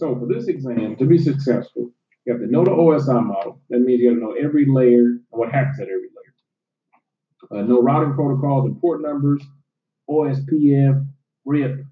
[0.00, 1.90] So for this exam, to be successful,
[2.24, 3.60] you have to know the OSI model.
[3.68, 6.08] That means you have to know every layer and what happens at every
[7.52, 7.60] layer.
[7.60, 9.42] Uh, know routing protocols and port numbers,
[10.08, 11.06] OSPF,
[11.44, 11.84] RIP,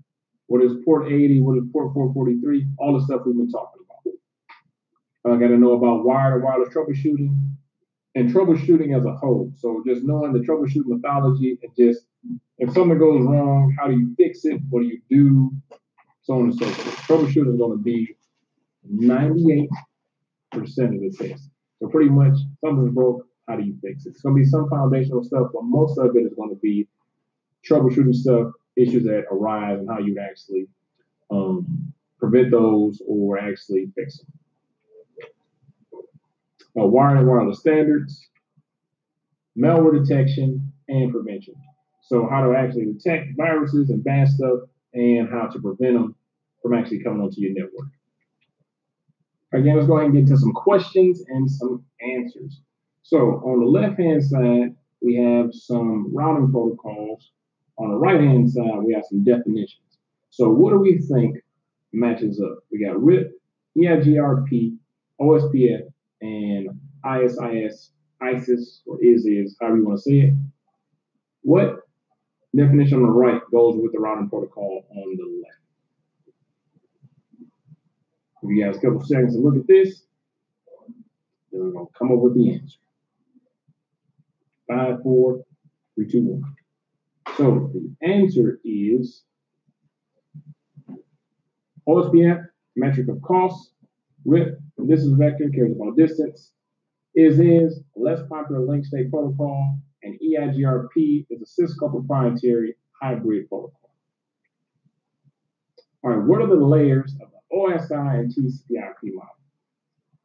[0.47, 5.35] what is port 80, what is port 443, all the stuff we've been talking about.
[5.35, 7.53] I got to know about wired and wireless troubleshooting
[8.15, 9.53] and troubleshooting as a whole.
[9.59, 12.07] So just knowing the troubleshooting methodology and just
[12.57, 14.63] if something goes wrong, how do you fix it?
[14.71, 15.78] What do you do?
[16.29, 16.97] So on and so forth.
[17.07, 18.15] Troubleshooting is going to be
[18.95, 19.67] 98%
[20.53, 21.49] of the test.
[21.81, 24.11] So pretty much something's broke, how do you fix it?
[24.11, 26.87] It's going to be some foundational stuff, but most of it is going to be
[27.67, 30.67] troubleshooting stuff, issues that arise, and how you actually
[31.31, 34.27] um, prevent those or actually fix them.
[36.79, 38.29] Uh, wiring and wireless standards,
[39.57, 41.55] malware detection, and prevention.
[42.03, 44.61] So how to actually detect viruses and bad stuff,
[44.93, 46.15] and how to prevent them
[46.63, 47.89] from actually coming onto your network.
[49.53, 52.61] Again, let's go ahead and get to some questions and some answers.
[53.03, 57.31] So on the left-hand side, we have some routing protocols.
[57.79, 59.99] On the right-hand side, we have some definitions.
[60.31, 61.39] So what do we think
[61.93, 62.59] matches up?
[62.71, 63.33] We got RIP,
[63.77, 64.77] EIGRP,
[65.21, 65.83] OSPF,
[66.21, 66.69] and
[67.05, 70.35] ISIS, ISIS, or ISIS, however you want to say it.
[71.43, 71.77] What
[72.55, 75.68] definition on the right goes with the routing protocol on the left?
[78.43, 80.03] Give you guys a couple seconds to look at this.
[81.51, 82.79] Then we're gonna come up with the answer.
[84.69, 85.45] Five, four,
[85.95, 86.55] three, two, one.
[87.37, 89.25] So the answer is
[91.89, 93.73] OSPF, metric of cost,
[94.25, 96.53] RIP, distance vector, cares about distance.
[97.15, 103.91] IS-IS less popular link state protocol, and EIGRP is a Cisco proprietary hybrid protocol.
[106.05, 109.37] All right, what are the layers of OSI and TCP/IP model?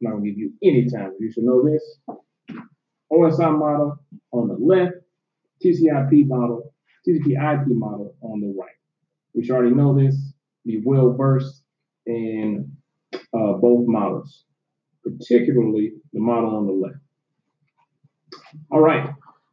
[0.00, 1.12] not gonna give you any time.
[1.18, 1.98] You should know this.
[3.12, 3.98] OSI model
[4.32, 4.96] on the left,
[5.62, 6.74] TCP/IP model,
[7.06, 8.74] TCP/IP model on the right.
[9.34, 10.16] We should already know this.
[10.66, 11.62] Be well versed
[12.06, 12.70] in
[13.12, 14.44] uh, both models,
[15.02, 16.96] particularly the model on the left.
[18.70, 19.10] All right,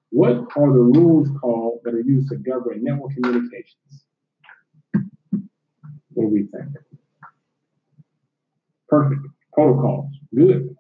[0.10, 4.06] what are the rules called that are used to govern network communications?
[6.14, 6.76] What do we think?
[8.92, 9.22] Perfect.
[9.54, 10.12] Protocols.
[10.36, 10.76] Good.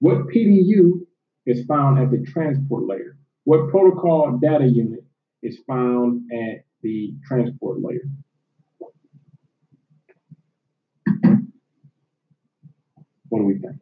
[0.00, 1.00] What PDU
[1.46, 3.16] is found at the transport layer?
[3.44, 5.04] What protocol data unit
[5.42, 8.04] is found at the transport layer?
[13.28, 13.80] What do we think?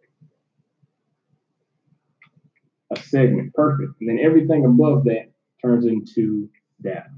[2.93, 3.93] A segment, perfect.
[4.01, 6.49] And then everything above that turns into
[6.83, 7.11] data.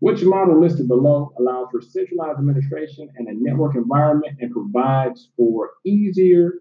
[0.00, 5.70] Which model listed below allows for centralized administration and a network environment and provides for
[5.84, 6.54] easier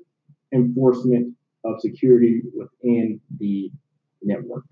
[0.53, 1.35] enforcement
[1.66, 3.72] of security within the
[4.22, 4.63] network?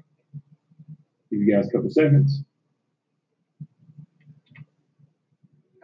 [1.29, 2.43] Give you guys a couple seconds.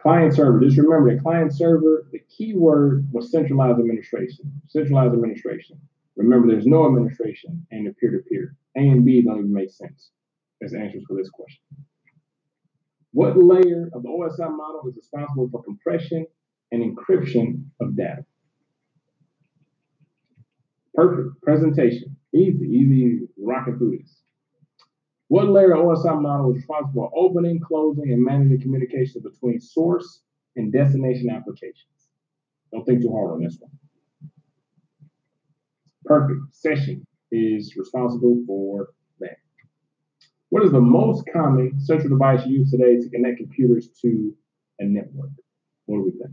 [0.00, 4.50] Client server, just remember the client server, the key word was centralized administration.
[4.68, 5.78] Centralized administration.
[6.16, 8.56] Remember, there's no administration in the peer-to-peer.
[8.76, 10.10] A and B don't even make sense
[10.62, 11.60] as answers for this question.
[13.12, 16.26] What layer of the OSI model is responsible for compression
[16.70, 18.24] and encryption of data?
[20.94, 21.42] Perfect.
[21.42, 22.16] Presentation.
[22.32, 24.22] Easy, easy, rocking through this.
[25.28, 30.22] What layer of OSI model is responsible for opening, closing, and managing communication between source
[30.56, 31.86] and destination applications?
[32.72, 33.70] Don't think too hard on this one.
[36.04, 36.40] Perfect.
[36.52, 38.88] Session is responsible for.
[40.50, 44.34] What is the most common central device used today to connect computers to
[44.80, 45.30] a network?
[45.86, 46.32] What do we think?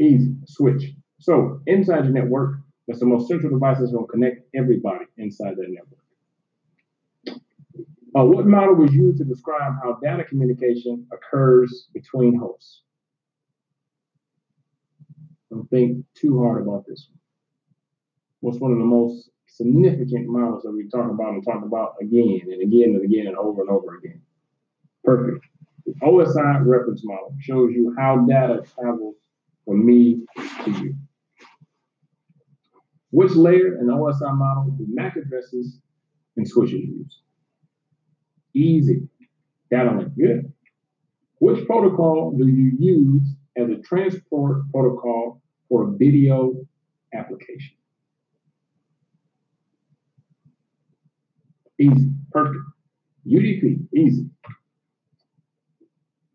[0.00, 0.92] Easy, switch.
[1.20, 5.56] So inside your network, that's the most central device that's going to connect everybody inside
[5.56, 5.98] that network.
[8.16, 12.82] Uh, what model was used to describe how data communication occurs between hosts?
[15.50, 17.18] Don't think too hard about this one.
[18.40, 22.40] What's one of the most significant models that we talk about and talk about again
[22.44, 24.20] and again and again and over and over again?
[25.02, 25.44] Perfect.
[25.86, 29.16] The OSI reference model shows you how data travels
[29.64, 30.20] from me
[30.64, 30.96] to you.
[33.10, 35.80] Which layer in the OSI model do MAC addresses
[36.36, 37.20] and switches use?
[38.54, 39.08] Easy.
[39.70, 40.52] Data link, good.
[41.40, 43.22] Which protocol do you use
[43.56, 46.54] as a transport protocol for a video
[47.14, 47.77] application?
[51.80, 52.64] Easy, perfect.
[53.26, 54.28] UDP, easy.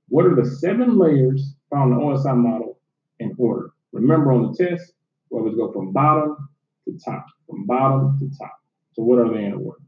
[0.09, 2.79] What are the seven layers found in the OSI model
[3.19, 3.71] in order?
[3.91, 4.93] Remember on the test,
[5.29, 6.49] we always go from bottom
[6.85, 8.59] to top, from bottom to top.
[8.93, 9.79] So what are they in order?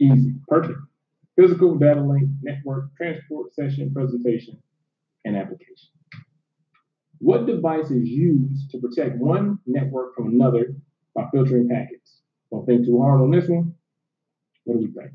[0.00, 0.78] Easy, perfect.
[1.36, 4.56] Physical, data link, network, transport, session, presentation,
[5.24, 5.88] and application.
[7.18, 10.74] What device is used to protect one network from another
[11.14, 12.20] by filtering packets?
[12.50, 13.74] Don't think too hard on this one.
[14.64, 15.10] What do we think?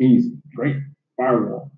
[0.00, 0.76] Easy, great,
[1.16, 1.70] firewall.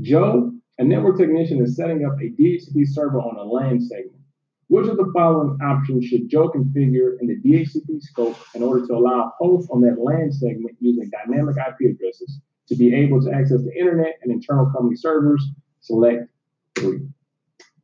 [0.00, 4.20] Joe, a network technician, is setting up a DHCP server on a LAN segment.
[4.68, 8.92] Which of the following options should Joe configure in the DHCP scope in order to
[8.94, 13.64] allow hosts on that LAN segment using dynamic IP addresses to be able to access
[13.64, 15.44] the internet and internal company servers?
[15.80, 16.28] Select
[16.76, 17.00] three.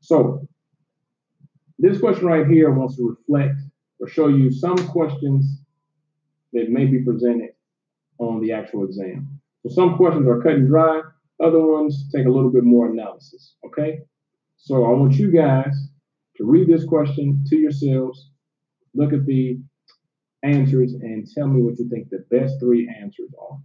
[0.01, 0.47] So
[1.79, 3.61] this question right here wants to reflect
[4.01, 5.61] or show you some questions
[6.53, 7.51] that may be presented
[8.19, 9.41] on the actual exam.
[9.63, 11.03] So some questions are cut and dry,
[11.43, 14.01] other ones take a little bit more analysis, okay?
[14.57, 15.75] So I want you guys
[16.37, 18.31] to read this question to yourselves,
[18.95, 19.59] look at the
[20.43, 23.59] answers, and tell me what you think the best three answers are.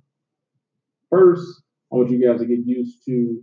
[1.10, 1.62] First,
[1.92, 3.42] I want you guys to get used to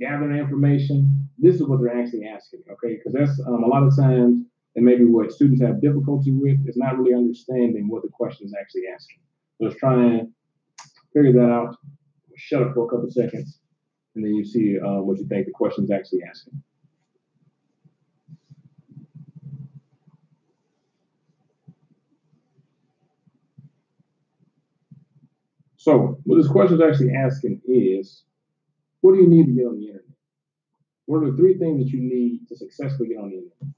[0.00, 1.28] gathering information.
[1.38, 2.96] This is what they're actually asking, okay?
[2.96, 4.42] Because that's um, a lot of times,
[4.76, 8.54] and maybe what students have difficulty with is not really understanding what the question is
[8.60, 9.18] actually asking.
[9.58, 10.32] So let's try and
[11.12, 11.76] figure that out.
[12.36, 13.60] Shut up for a couple seconds,
[14.14, 16.60] and then you see uh, what you think the question is actually asking.
[25.76, 28.24] So what this question is actually asking is,
[29.04, 30.16] what do you need to get on the internet?
[31.04, 33.74] What are the three things that you need to successfully get on the internet?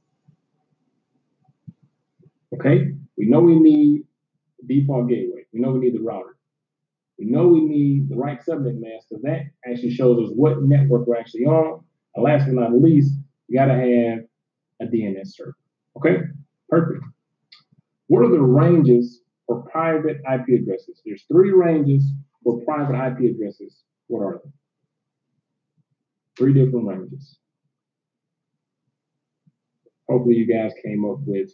[2.55, 4.05] Okay, we know we need
[4.65, 5.45] default gateway.
[5.53, 6.37] We know we need the router.
[7.19, 11.09] We know we need the right subnet mask because that actually shows us what network
[11.09, 11.83] we're actually on.
[12.15, 13.15] And last but not least,
[13.49, 14.21] we got to have
[14.81, 15.57] a DNS server.
[15.97, 16.19] Okay,
[16.69, 17.05] perfect.
[18.07, 21.01] What are the ranges for private IP addresses.
[21.05, 22.05] There's three ranges
[22.45, 23.83] for private IP addresses.
[24.09, 24.51] What are they?
[26.37, 27.39] Three different ranges.
[30.09, 31.51] Hopefully you guys came up with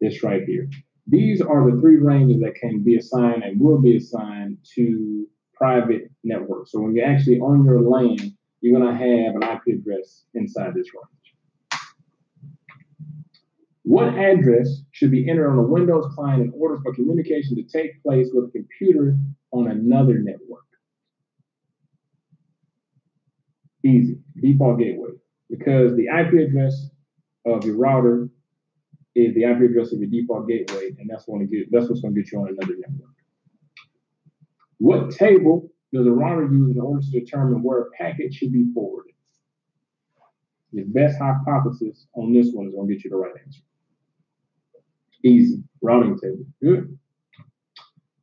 [0.00, 0.68] this right here.
[1.06, 6.10] These are the three ranges that can be assigned and will be assigned to private
[6.24, 6.72] networks.
[6.72, 10.88] So when you're actually on your LAN, you're gonna have an IP address inside this
[10.94, 11.20] range.
[13.82, 18.02] What address should be entered on a Windows client in order for communication to take
[18.02, 19.16] place with a computer
[19.52, 20.69] on another network?
[23.84, 25.10] Easy, default gateway.
[25.48, 26.90] Because the IP address
[27.46, 28.28] of your router
[29.14, 32.00] is the IP address of your default gateway, and that's, going to get, that's what's
[32.00, 33.10] going to get you on another network.
[34.78, 38.66] What table does a router use in order to determine where a packet should be
[38.72, 39.12] forwarded?
[40.72, 43.62] Your best hypothesis on this one is going to get you the right answer.
[45.24, 45.62] Easy.
[45.82, 46.44] Routing table.
[46.62, 46.96] Good.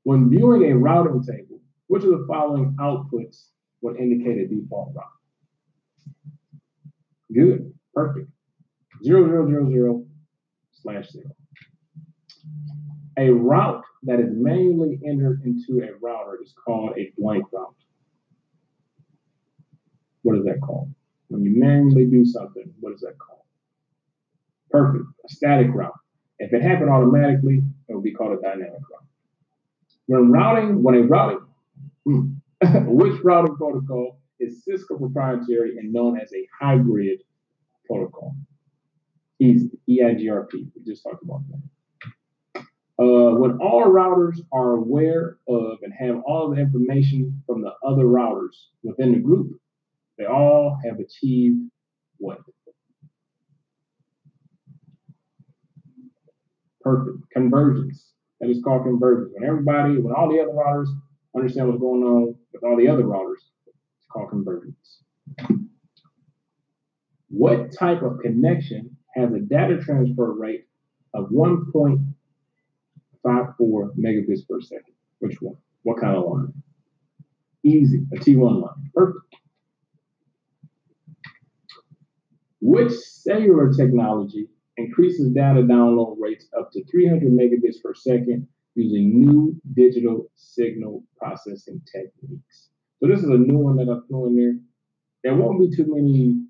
[0.03, 3.49] When viewing a routing table, which of the following outputs
[3.81, 5.05] would indicate a default route?
[7.33, 7.73] Good.
[7.93, 8.29] Perfect.
[9.03, 10.05] Zero, zero, zero, zero,
[10.73, 11.31] slash zero.
[13.17, 17.75] A route that is manually entered into a router is called a blank route.
[20.23, 20.93] What is that called?
[21.29, 23.41] When you manually do something, what is that called?
[24.71, 25.05] Perfect.
[25.25, 25.93] A static route.
[26.39, 29.07] If it happened automatically, it would be called a dynamic route.
[30.07, 31.39] When routing, when a routing,
[32.05, 32.27] hmm,
[32.87, 37.19] which routing protocol is Cisco proprietary and known as a hybrid
[37.85, 38.35] protocol?
[39.39, 40.51] Easy, EIGRP.
[40.53, 42.61] We just talked about that.
[42.99, 48.05] Uh, when all routers are aware of and have all the information from the other
[48.05, 49.51] routers within the group,
[50.17, 51.69] they all have achieved
[52.17, 52.39] what?
[56.87, 57.17] perfect.
[57.33, 58.13] Convergence.
[58.39, 59.31] That is called convergence.
[59.33, 60.87] When everybody, when all the other routers
[61.35, 63.43] understand what's going on with all the other routers,
[64.11, 65.03] called convergence.
[67.29, 70.65] What type of connection has a data transfer rate
[71.13, 72.05] of 1.54
[73.25, 74.93] megabits per second?
[75.19, 75.57] Which one?
[75.83, 76.53] What kind of line?
[77.63, 78.91] Easy, a T1 line.
[78.93, 79.35] Perfect.
[82.61, 84.47] Which cellular technology
[84.77, 91.81] increases data download rates up to 300 megabits per second using new digital signal processing
[91.91, 92.69] techniques.
[92.99, 94.55] So this is a new one that I threw in there.
[95.23, 96.41] There won't be too many,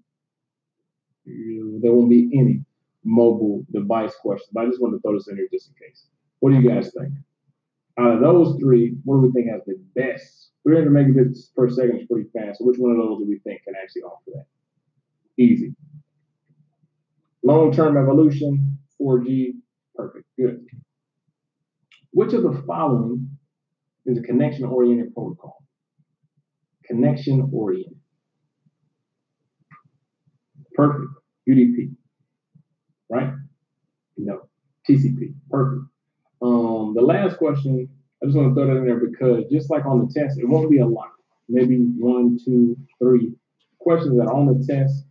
[1.27, 2.63] mm, there won't be any,
[3.07, 4.49] mobile device questions.
[4.53, 6.05] But I just wanted to throw this in here just in case.
[6.39, 7.13] What do you guys think?
[7.99, 10.51] Out of those three, what do we think has the best?
[10.63, 12.59] 300 megabits per second is pretty fast.
[12.59, 14.45] So which one of those do we think can actually offer that?
[15.37, 15.73] Easy.
[17.43, 19.53] Long-term evolution, 4G,
[19.95, 20.65] perfect, good.
[22.11, 23.29] Which of the following
[24.05, 25.63] is a connection-oriented protocol?
[26.88, 27.98] Connection-oriented.
[30.74, 31.10] Perfect.
[31.50, 31.96] UDP.
[33.10, 33.34] Right?
[34.17, 34.48] No.
[34.88, 35.34] TCP.
[35.50, 35.84] Perfect.
[36.41, 37.89] Um, the last question,
[38.22, 40.48] I just want to throw that in there because just like on the test, it
[40.48, 41.12] won't be a lot.
[41.50, 43.34] Maybe one, two, three
[43.79, 45.06] questions that are on the test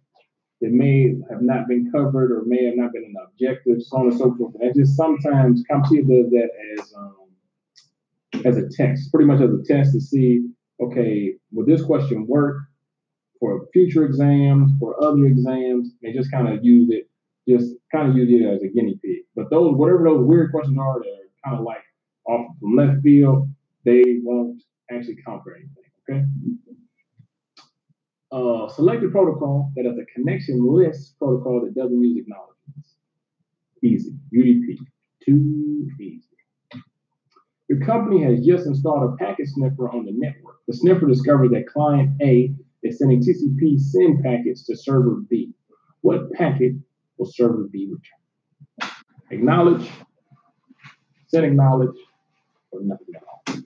[0.61, 4.09] that may have not been covered or may have not been an objective, so on
[4.09, 4.55] and so forth.
[4.61, 7.27] And just sometimes CompTIA does that as um,
[8.45, 10.47] as a test, pretty much as a test to see,
[10.81, 12.59] okay, will this question work
[13.41, 17.09] for future exams, for other exams, and just kind of use it,
[17.49, 19.25] just kind of use it as a guinea pig.
[19.35, 21.83] But those, whatever those weird questions are that are kind of like
[22.27, 23.49] off from left field,
[23.85, 26.25] they won't actually count for anything, okay?
[28.33, 32.95] Uh, select a protocol that is a connection-less protocol that doesn't use acknowledgements.
[33.83, 34.79] Easy, UDP,
[35.25, 36.36] too easy.
[37.69, 40.59] Your company has just installed a packet sniffer on the network.
[40.69, 45.53] The sniffer discovers that client A is sending TCP SYN packets to server B.
[46.03, 46.75] What packet
[47.19, 48.93] will server B return?
[49.31, 49.91] Acknowledge,
[51.27, 51.97] send acknowledge,
[52.71, 53.63] or nothing at all.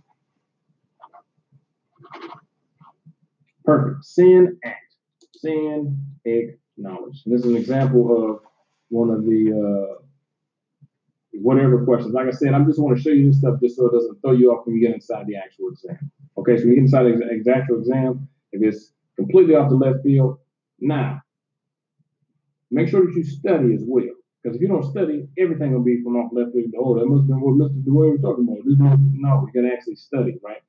[3.64, 4.04] Perfect.
[4.04, 4.76] SYN-ACK.
[5.36, 7.22] Send acknowledge.
[7.24, 8.40] And this is an example of
[8.88, 10.02] one of the uh,
[11.32, 12.14] whatever questions.
[12.14, 14.20] Like I said, I'm just want to show you this stuff just so it doesn't
[14.20, 16.10] throw you off when you get inside the actual exam.
[16.38, 20.02] Okay, so when you get inside the actual exam, if it's completely off the left
[20.02, 20.38] field,
[20.80, 21.22] now
[22.70, 24.14] make sure that you study as well.
[24.42, 26.72] Because if you don't study, everything will be from off left field.
[26.78, 27.84] Oh, that must have been what Mr.
[27.84, 28.64] Dwayne was talking about.
[28.64, 30.62] This no, you gotta actually study, right?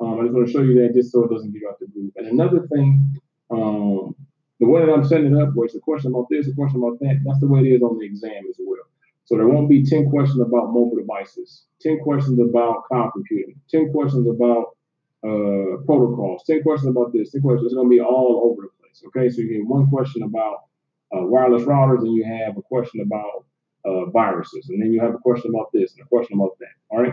[0.00, 1.78] Um, I just want to show you that just so it doesn't get you out
[1.78, 2.14] the group.
[2.16, 3.20] And another thing,
[3.50, 4.14] um,
[4.60, 6.80] the way that I'm setting it up, where it's a question about this, a question
[6.80, 8.87] about that, that's the way it is on the exam as well.
[9.28, 13.92] So there won't be 10 questions about mobile devices, 10 questions about cloud computing, 10
[13.92, 14.74] questions about
[15.22, 17.66] uh, protocols, 10 questions about this, 10 questions.
[17.66, 19.02] It's going to be all over the place.
[19.08, 20.64] Okay, so you get one question about
[21.14, 23.44] uh, wireless routers, and you have a question about
[23.84, 26.72] uh, viruses, and then you have a question about this and a question about that.
[26.88, 27.12] All right,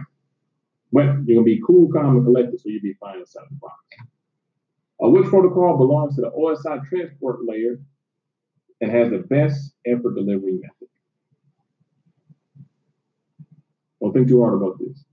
[0.94, 3.58] but you're going to be cool, calm, and collected, so you'll be fine inside the
[3.58, 3.76] box.
[5.04, 7.78] Uh, which protocol belongs to the OSI transport layer
[8.80, 10.88] and has the best effort delivery method?
[14.06, 15.04] Don't think too hard about this.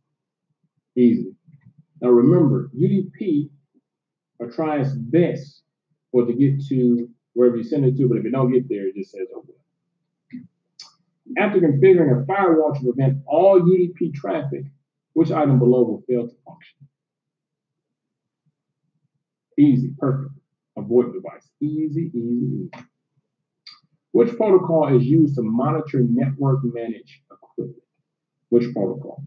[0.99, 1.35] Easy.
[2.03, 3.49] Now remember, UDP
[4.39, 5.63] will try its best
[6.11, 8.69] for it to get to wherever you send it to, but if it don't get
[8.69, 9.47] there, it just says well.
[11.39, 14.65] After configuring a firewall to prevent all UDP traffic,
[15.15, 16.77] which item below will fail to function?
[19.59, 20.35] Easy, perfect.
[20.77, 21.49] A VoIP device.
[21.63, 22.71] Easy, easy, easy.
[24.11, 27.82] Which protocol is used to monitor network manage equipment?
[28.53, 29.25] Which protocol?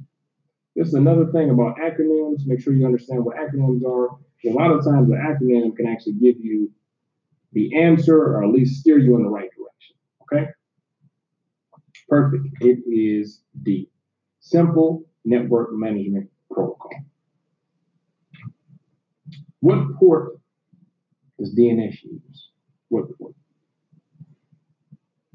[0.75, 2.45] This is another thing about acronyms.
[2.45, 4.09] Make sure you understand what acronyms are.
[4.47, 6.71] A lot of times, the acronym can actually give you
[7.51, 9.95] the answer or at least steer you in the right direction.
[10.21, 10.51] Okay?
[12.07, 12.45] Perfect.
[12.61, 13.89] It is D.
[14.41, 16.91] Simple Network Management Protocol.
[19.61, 20.39] What port
[21.39, 22.49] does DNS use?
[22.89, 23.33] What port?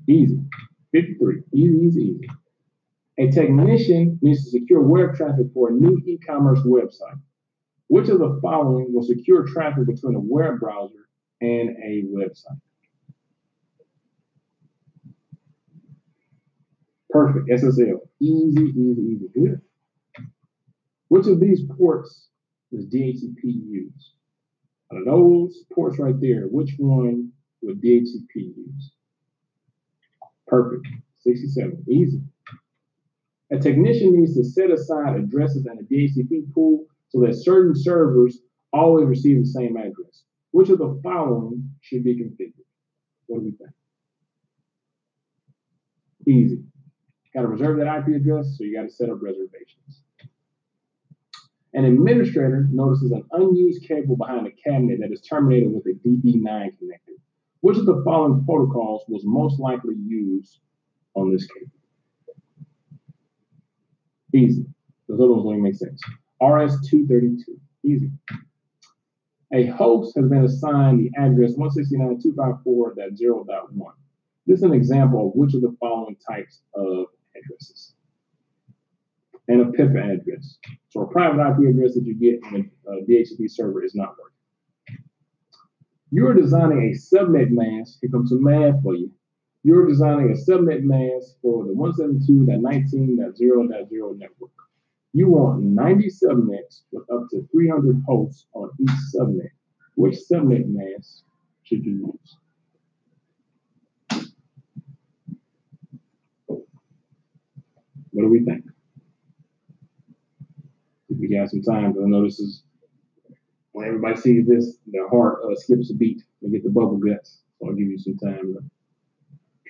[0.09, 0.39] Easy.
[0.93, 1.43] 53.
[1.53, 2.29] Easy, easy, easy.
[3.21, 7.21] A technician needs to secure web traffic for a new e-commerce website.
[7.89, 11.07] Which of the following will secure traffic between a web browser
[11.43, 12.59] and a website?
[17.11, 17.51] Perfect.
[17.51, 17.99] SSL.
[18.21, 19.29] Easy, easy, easy.
[19.35, 19.61] Good.
[21.09, 22.29] Which of these ports
[22.73, 24.13] does DHCP use?
[24.91, 28.93] Out of those ports right there, which one would DHCP use?
[30.47, 30.87] Perfect.
[31.19, 31.85] 67.
[31.87, 32.23] Easy.
[33.53, 38.39] A technician needs to set aside addresses in a DHCP pool so that certain servers
[38.73, 40.23] always receive the same address.
[40.53, 42.65] Which of the following should be configured?
[43.27, 43.71] What do we think?
[46.27, 46.63] Easy.
[47.35, 50.03] Got to reserve that IP address, so you got to set up reservations.
[51.75, 56.45] An administrator notices an unused cable behind a cabinet that is terminated with a DB9
[56.45, 57.17] connector.
[57.61, 60.59] Which of the following protocols was most likely used
[61.15, 61.71] on this cable?
[64.35, 64.67] Easy.
[65.09, 66.01] Those other ones even make sense.
[66.41, 67.43] RS-232.
[67.85, 68.11] Easy.
[69.53, 73.93] A host has been assigned the address 169.254.0.1.
[74.47, 77.07] This is an example of which of the following types of
[77.37, 77.95] addresses.
[79.49, 80.59] An APIPA address.
[80.91, 84.11] So a private IP address that you get when a uh, DHCP server is not
[84.11, 84.31] working.
[86.13, 87.99] You're designing a subnet mask.
[88.01, 89.13] Here comes some math for you.
[89.63, 94.51] You're designing a subnet mask for the 172.19.0.0 network.
[95.13, 99.51] You want 90 subnets with up to 300 hosts on each subnet.
[99.97, 101.25] Which subnet mask
[101.65, 102.37] should you use?
[108.13, 108.65] What do we think?
[111.09, 112.63] We got some time, because I know this is
[113.73, 116.23] when everybody sees this, their heart uh, skips a beat.
[116.41, 117.43] They get the bubble guts.
[117.59, 118.63] So I'll give you some time to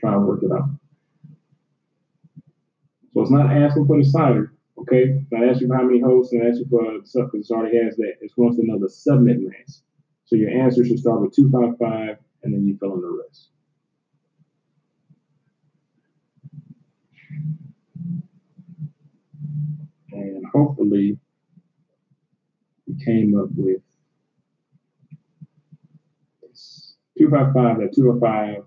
[0.00, 0.70] try and work it out.
[3.12, 5.18] So it's not asking for the CIDR, okay?
[5.20, 7.96] It's not asking for how many hosts and asking for stuff because it already has
[7.96, 8.14] that.
[8.20, 9.82] It wants to know the subnet mask.
[10.24, 13.48] So your answer should start with 255 and then you fill in the rest.
[20.12, 21.18] And hopefully
[22.86, 23.82] you came up with
[26.42, 28.64] this 255 at 205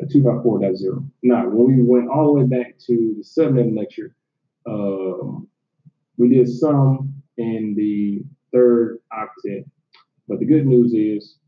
[0.00, 1.08] at 254.0.
[1.22, 4.14] Now, when we went all the way back to the subnet lecture,
[4.66, 5.48] um,
[6.16, 8.22] we did some in the
[8.52, 9.64] third octet,
[10.28, 11.38] but the good news is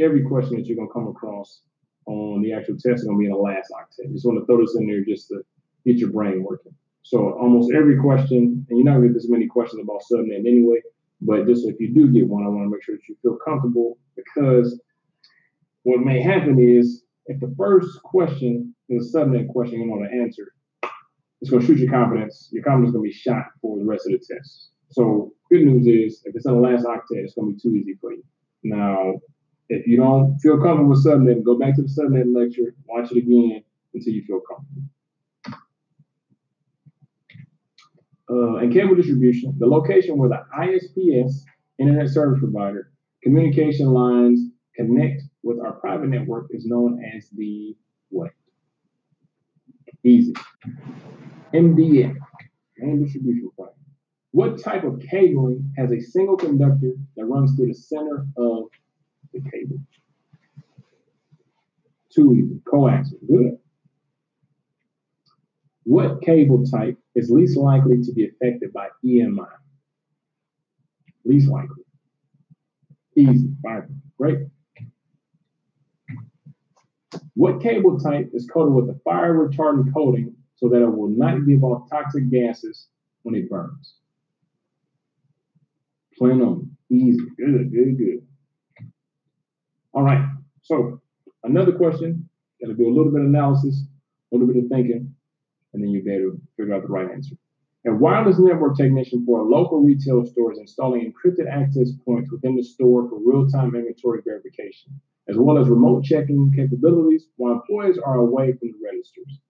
[0.00, 1.60] every question that you're gonna come across
[2.06, 4.12] on the actual test is gonna be in the last octet.
[4.12, 5.42] Just want to throw this in there just to
[5.86, 6.74] get your brain working.
[7.02, 10.80] So almost every question, and you're not gonna get this many questions about subnet anyway,
[11.20, 13.38] but just if you do get one, I want to make sure that you feel
[13.44, 14.80] comfortable because
[15.84, 20.22] what may happen is if the first question is a subnet question you know the
[20.22, 20.52] answer,
[21.40, 22.48] it's gonna shoot your confidence.
[22.52, 24.70] Your confidence is gonna be shot for the rest of the test.
[24.90, 27.94] So good news is if it's in the last octet, it's gonna be too easy
[28.00, 28.22] for you.
[28.64, 29.14] Now,
[29.68, 33.18] if you don't feel comfortable with subnet, go back to the subnet lecture, watch it
[33.18, 33.62] again
[33.94, 34.82] until you feel comfortable.
[38.32, 41.44] uh, and cable distribution, the location where the ISPS,
[41.78, 44.40] Internet Service Provider, communication lines
[44.74, 45.22] connect
[45.72, 47.74] our private network is known as the
[48.10, 48.30] what?
[50.04, 50.34] Easy.
[51.54, 52.16] MDF,
[52.78, 53.72] main distribution point.
[54.32, 58.64] What type of cabling has a single conductor that runs through the center of
[59.32, 59.78] the cable?
[62.14, 62.60] Too easy.
[62.64, 63.26] Coaxial.
[63.26, 63.58] Good.
[65.84, 69.46] What cable type is least likely to be affected by EMI?
[71.24, 71.84] Least likely.
[73.16, 73.88] Easy, fiber.
[74.18, 74.38] Great.
[77.34, 81.46] What cable type is coated with a fire retardant coating so that it will not
[81.46, 82.88] give off toxic gases
[83.22, 83.94] when it burns?
[86.18, 86.76] Plenum.
[86.90, 87.24] Easy.
[87.38, 88.26] Good, good, good.
[89.94, 90.28] All right.
[90.62, 91.00] So
[91.42, 92.28] another question.
[92.60, 93.82] Got to do a little bit of analysis,
[94.32, 95.14] a little bit of thinking
[95.72, 97.36] and then you'll be able to figure out the right answer.
[97.86, 102.54] A wireless network technician for a local retail store is installing encrypted access points within
[102.54, 108.16] the store for real-time inventory verification, as well as remote checking capabilities while employees are
[108.16, 109.40] away from the registers.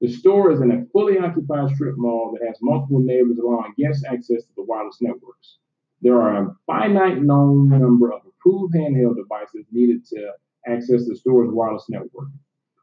[0.00, 4.04] The store is in a fully occupied strip mall that has multiple neighbors allowing guests
[4.04, 5.58] access to the wireless networks.
[6.00, 10.32] There are a finite known number of approved handheld devices needed to
[10.66, 12.28] access the store's wireless network.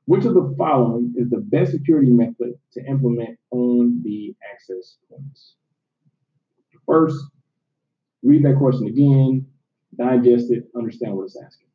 [0.05, 5.55] Which of the following is the best security method to implement on the access points?
[6.85, 7.17] First,
[8.21, 9.47] read that question again,
[9.95, 11.67] digest it, understand what it's asking.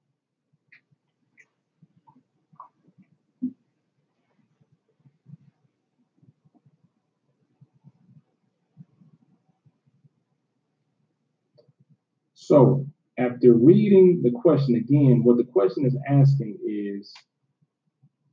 [12.51, 12.85] So
[13.17, 17.15] after reading the question again, what the question is asking is,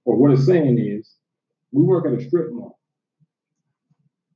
[0.05, 1.17] or what it's saying is,
[1.71, 2.79] we work at a strip mall.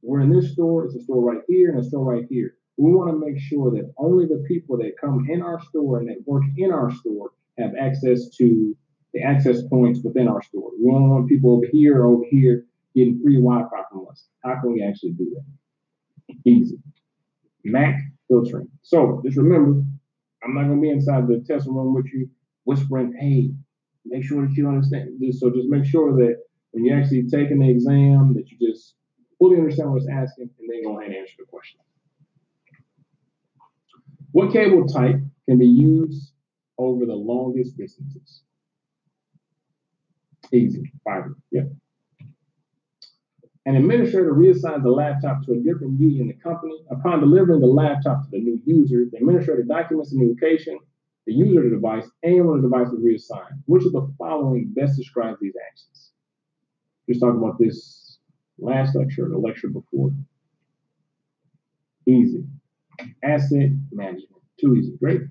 [0.04, 2.58] We're in this store, it's a store right here and a store right here.
[2.78, 6.10] We want to make sure that only the people that come in our store and
[6.10, 8.78] that work in our store have access to
[9.16, 10.70] the access points within our store.
[10.80, 12.66] We don't want people over here or over here
[12.96, 14.28] getting free Wi-Fi from us.
[14.44, 16.36] How can we actually do that?
[16.46, 16.78] Easy.
[17.66, 17.96] MAC
[18.28, 18.68] filtering.
[18.82, 19.84] So just remember,
[20.44, 22.30] I'm not gonna be inside the test room with you
[22.66, 23.52] whispering, hey,
[24.06, 25.40] make sure that you understand this.
[25.40, 26.38] So just make sure that
[26.72, 28.96] when you're actually taking the exam, that you just
[29.40, 31.80] fully understand what it's asking and then go ahead and answer the question.
[34.32, 36.34] What cable type can be used
[36.78, 38.44] over the longest distances?
[40.54, 41.72] Easy, fiber, yep.
[43.66, 46.84] An administrator reassigns the laptop to a different user in the company.
[46.90, 50.80] Upon delivering the laptop to the new user, the administrator documents the new location,
[51.28, 53.62] the user of the device, and when the device is reassigned.
[53.66, 56.12] Which of the following best describes these actions?
[57.08, 58.18] Just talking about this
[58.58, 60.12] last lecture, the lecture before.
[62.08, 62.44] Easy.
[63.24, 64.42] Asset management.
[64.60, 64.98] Too easy.
[65.00, 65.22] Great.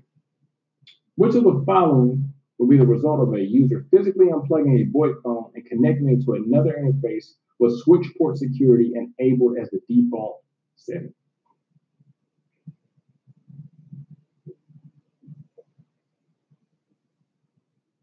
[1.15, 5.21] Which of the following will be the result of a user physically unplugging a VoIP
[5.23, 10.43] phone and connecting it to another interface with switch port security enabled as the default
[10.75, 11.13] setting?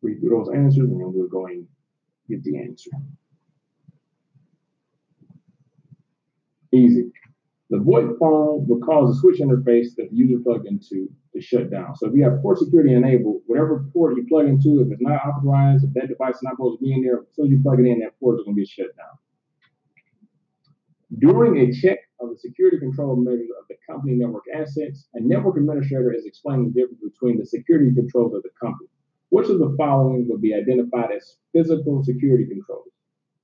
[0.03, 1.67] Read through those answers and then we'll go and
[2.29, 2.91] get the answer.
[6.73, 7.11] Easy.
[7.71, 11.71] The VoIP phone will cause the switch interface that the user plugged into to shut
[11.71, 11.95] down.
[11.97, 15.21] So if you have port security enabled, whatever port you plug into, if it's not
[15.27, 17.61] authorized, if that device is not supposed to be in there, as soon as you
[17.63, 19.19] plug it in, that port is going to be shut down.
[21.19, 25.57] During a check of the security control measures of the company network assets, a network
[25.57, 28.89] administrator is explaining the difference between the security controls of the company.
[29.31, 32.89] Which of the following would be identified as physical security controls?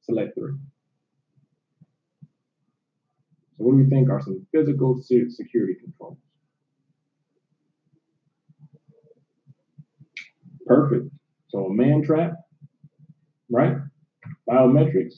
[0.03, 0.55] Select three.
[3.65, 6.19] What do we think are some physical security controls?
[10.67, 11.07] Perfect.
[11.49, 12.35] So a man trap,
[13.51, 13.77] right?
[14.47, 15.15] Biometrics,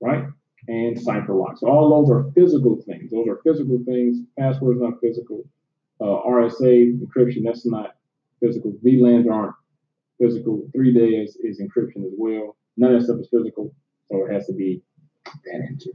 [0.00, 0.24] right?
[0.66, 1.62] And cipher locks.
[1.62, 3.12] All those are physical things.
[3.12, 4.18] Those are physical things.
[4.36, 5.44] Passwords not physical.
[6.00, 7.94] Uh, RSA encryption, that's not
[8.40, 8.72] physical.
[8.84, 9.54] VLANs aren't
[10.20, 10.68] physical.
[10.76, 12.56] 3DES is encryption as well.
[12.76, 13.72] None of that stuff is physical,
[14.10, 14.82] so it has to be
[15.44, 15.90] that answer.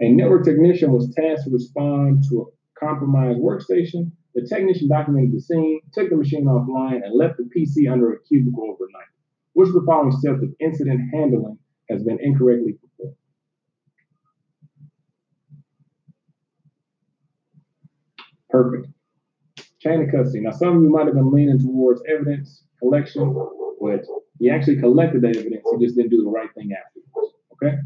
[0.00, 4.12] A network technician was tasked to respond to a compromised workstation.
[4.34, 8.22] The technician documented the scene, took the machine offline, and left the PC under a
[8.22, 9.08] cubicle overnight.
[9.54, 11.58] Which of the following steps of incident handling
[11.90, 13.16] has been incorrectly performed?
[18.50, 18.86] Perfect.
[19.80, 20.40] Chain of custody.
[20.40, 23.34] Now, some of you might have been leaning towards evidence collection,
[23.80, 24.04] but
[24.38, 25.64] he actually collected the evidence.
[25.72, 27.34] He just didn't do the right thing afterwards.
[27.54, 27.78] Okay?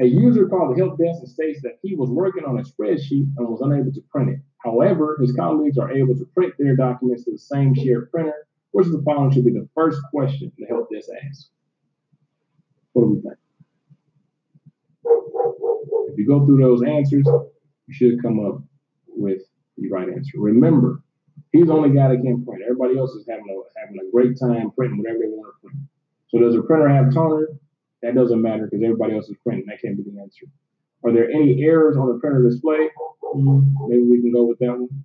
[0.00, 3.28] A user called the help desk and states that he was working on a spreadsheet
[3.36, 4.40] and was unable to print it.
[4.64, 8.86] However, his colleagues are able to print their documents to the same shared printer, which
[8.86, 11.50] the following should be the first question the help desk asks.
[12.92, 13.34] What do we think?
[16.10, 17.26] If you go through those answers,
[17.86, 18.62] you should come up
[19.06, 19.42] with
[19.76, 20.32] the right answer.
[20.38, 21.02] Remember,
[21.52, 22.62] he's the only guy that can print.
[22.62, 25.84] Everybody else is having a having a great time printing whatever they want to print.
[26.28, 27.48] So does a printer have toner?
[28.02, 29.66] That doesn't matter because everybody else is printing.
[29.66, 30.46] That can't be the answer.
[31.04, 32.88] Are there any errors on the printer display?
[33.34, 35.04] Maybe we can go with that one.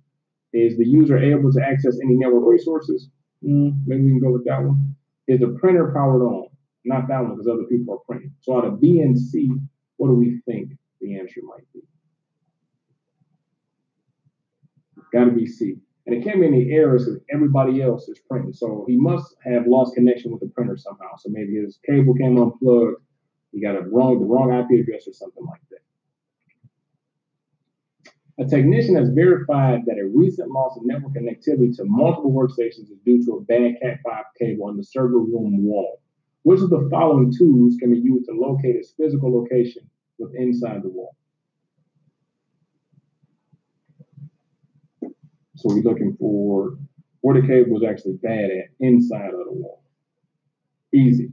[0.52, 3.08] Is the user able to access any network resources?
[3.42, 4.96] Maybe we can go with that one.
[5.28, 6.48] Is the printer powered on?
[6.84, 8.32] Not that one because other people are printing.
[8.40, 9.50] So out of B and C,
[9.96, 11.80] what do we think the answer might be?
[15.12, 15.76] Got to be C.
[16.06, 18.52] And it can't be any errors if everybody else is printing.
[18.52, 21.16] So he must have lost connection with the printer somehow.
[21.18, 23.02] So maybe his cable came unplugged.
[23.52, 25.80] He got a wrong, the wrong IP address or something like that.
[28.38, 32.98] A technician has verified that a recent loss of network connectivity to multiple workstations is
[33.04, 36.00] due to a bad Cat5 cable on the server room wall.
[36.42, 39.88] Which of the following tools can be used to locate its physical location
[40.18, 41.16] with inside the wall?
[45.56, 46.78] So we're looking for
[47.20, 49.82] where the cable is actually bad at inside of the wall.
[50.94, 51.32] Easy.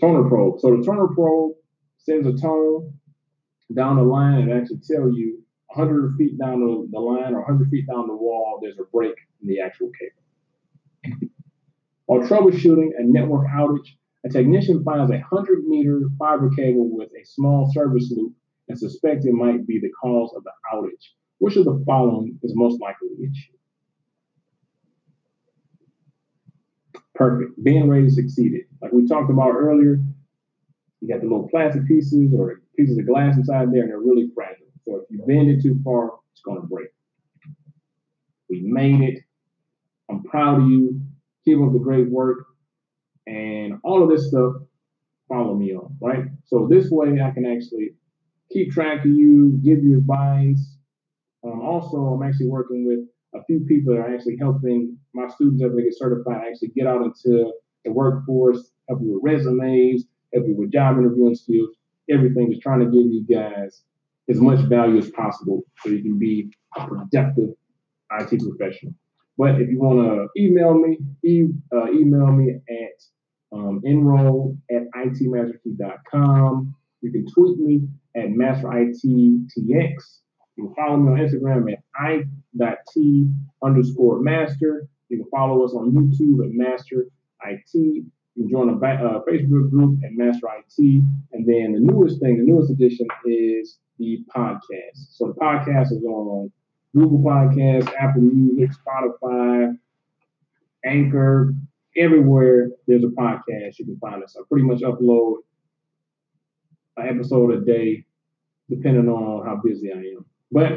[0.00, 0.60] Toner probe.
[0.60, 1.54] So the toner probe
[1.98, 2.94] sends a tone
[3.74, 5.42] down the line and actually tell you
[5.74, 9.14] 100 feet down the, the line or 100 feet down the wall, there's a break
[9.40, 11.26] in the actual cable.
[12.06, 17.24] While troubleshooting a network outage, a technician finds a 100 meter fiber cable with a
[17.24, 18.32] small service loop
[18.68, 21.14] and suspects it might be the cause of the outage.
[21.40, 23.52] Which of the following is most likely the issue?
[27.14, 27.52] Perfect.
[27.64, 28.66] Bend radius exceeded.
[28.82, 30.00] Like we talked about earlier,
[31.00, 34.30] you got the little plastic pieces or pieces of glass inside there, and they're really
[34.34, 34.66] fragile.
[34.84, 36.88] So if you bend it too far, it's going to break.
[38.50, 39.20] We made it.
[40.10, 41.00] I'm proud of you.
[41.46, 42.44] Keep up the great work.
[43.26, 44.54] And all of this stuff,
[45.26, 46.24] follow me on, right?
[46.46, 47.94] So this way I can actually
[48.52, 50.69] keep track of you, give you advice,
[51.44, 53.00] um, also, I'm actually working with
[53.34, 56.86] a few people that are actually helping my students as they get certified actually get
[56.86, 57.52] out into
[57.84, 61.70] the workforce, help you with resumes, help you with job interviewing skills,
[62.10, 63.82] everything is trying to give you guys
[64.28, 67.50] as much value as possible so you can be a productive
[68.18, 68.94] IT professional.
[69.38, 74.82] But if you want to email me, e- uh, email me at um, enroll at
[74.96, 76.74] itmasterkey.com.
[77.00, 79.00] You can tweet me at masteritx.
[80.60, 83.30] You can follow me on Instagram at i.t
[83.62, 84.86] underscore master.
[85.08, 87.06] You can follow us on YouTube at master
[87.46, 87.70] IT.
[87.72, 88.04] You
[88.36, 91.02] can join a uh, Facebook group at Master IT.
[91.32, 95.12] And then the newest thing, the newest addition is the podcast.
[95.12, 96.52] So the podcast is on
[96.94, 99.76] Google Podcasts, Apple Music, Spotify,
[100.84, 101.54] Anchor,
[101.96, 104.36] everywhere there's a podcast, you can find us.
[104.38, 105.36] I pretty much upload
[106.98, 108.04] an episode a day,
[108.68, 110.29] depending on how busy I am.
[110.50, 110.72] But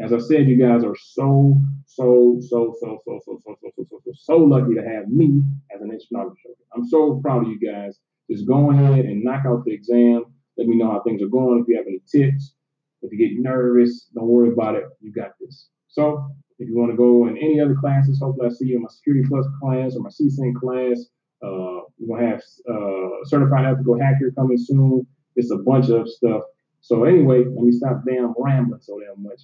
[0.00, 3.84] as I said, you guys are so, so, so, so, so, so, so, so, so,
[3.88, 5.42] so, so, so lucky to have me
[5.74, 6.32] as an instrument
[6.74, 7.98] I'm so proud of you guys.
[8.30, 10.24] Just go ahead and knock out the exam.
[10.56, 11.60] Let me know how things are going.
[11.60, 12.54] If you have any tips,
[13.02, 14.84] if you get nervous, don't worry about it.
[15.00, 15.68] You got this.
[15.88, 16.26] So
[16.58, 18.88] if you want to go in any other classes, hopefully I see you in my
[18.88, 21.06] Security Plus class or my CSIN class.
[21.42, 25.06] Uh, we're gonna have uh, certified ethical hacker coming soon.
[25.36, 26.42] It's a bunch of stuff.
[26.82, 29.40] So anyway, let me stop damn rambling so damn much.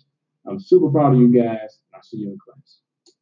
[0.46, 1.78] I'm super proud of you guys.
[1.94, 2.78] I'll see you in class.